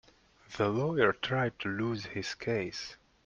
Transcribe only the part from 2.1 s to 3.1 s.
case.